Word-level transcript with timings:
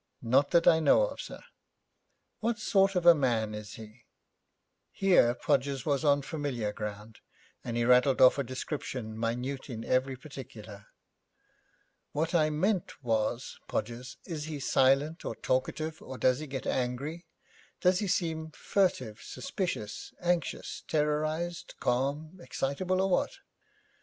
'Not 0.23 0.49
that 0.49 0.65
I 0.67 0.79
know 0.79 1.03
of, 1.03 1.21
sir.' 1.21 1.43
'What 2.39 2.57
sort 2.57 2.95
of 2.95 3.05
a 3.05 3.13
man 3.13 3.53
is 3.53 3.73
he?' 3.75 4.05
Here 4.91 5.35
Podgers 5.35 5.85
was 5.85 6.03
on 6.03 6.23
familiar 6.23 6.73
ground, 6.73 7.19
and 7.63 7.77
he 7.77 7.85
rattled 7.85 8.19
off 8.19 8.39
a 8.39 8.43
description 8.43 9.15
minute 9.15 9.69
in 9.69 9.85
every 9.85 10.15
particular. 10.15 10.87
'What 12.13 12.33
I 12.33 12.49
meant 12.49 13.03
was, 13.03 13.59
Podgers, 13.67 14.17
is 14.25 14.45
he 14.45 14.59
silent, 14.59 15.23
or 15.23 15.35
talkative, 15.35 16.01
or 16.01 16.17
does 16.17 16.39
he 16.39 16.47
get 16.47 16.65
angry? 16.65 17.27
Does 17.79 17.99
he 17.99 18.07
seem 18.07 18.49
furtive, 18.53 19.21
suspicious, 19.21 20.15
anxious, 20.19 20.81
terrorised, 20.87 21.75
calm, 21.79 22.39
excitable, 22.41 23.01
or 23.01 23.09
what?' 23.11 23.37